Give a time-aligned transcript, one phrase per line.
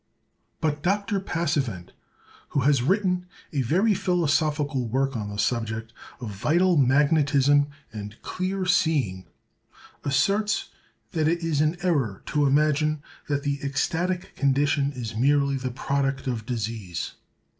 [0.61, 1.19] But Dr.
[1.19, 1.91] Passavent,
[2.49, 8.65] who has written a very philosophical work on the subject of vital magnetism and clear
[8.65, 9.27] seeing,
[10.03, 10.69] asserts,
[11.11, 16.25] that it is an error to imagine that the ecstatic condition is merely the product
[16.25, 17.11] of disease.